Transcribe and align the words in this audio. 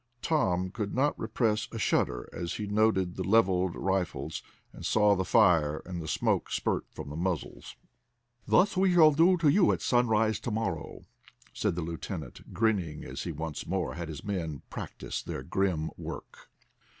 Tom 0.23 0.71
could 0.71 0.95
not 0.95 1.19
repress 1.19 1.67
a 1.71 1.77
shudder 1.77 2.27
as 2.33 2.55
he 2.55 2.65
noted 2.65 3.17
the 3.17 3.23
leveled 3.23 3.75
rifles, 3.75 4.41
and 4.73 4.83
saw 4.83 5.15
the 5.15 5.23
fire 5.23 5.83
and 5.85 6.09
smoke 6.09 6.49
spurt 6.49 6.85
from 6.89 7.11
the 7.11 7.15
muzzles. 7.15 7.75
"Thus 8.47 8.75
we 8.75 8.95
shall 8.95 9.11
do 9.11 9.37
to 9.37 9.47
you 9.47 9.71
at 9.71 9.79
sunrise 9.83 10.39
to 10.39 10.49
morrow," 10.49 11.03
said 11.53 11.75
the 11.75 11.83
lieutenant, 11.83 12.51
grinning, 12.51 13.03
as 13.03 13.25
he 13.25 13.31
once 13.31 13.67
more 13.67 13.93
had 13.93 14.07
his 14.09 14.23
men 14.23 14.63
practice 14.71 15.21
their 15.21 15.43
grim 15.43 15.91
work. 15.97 16.49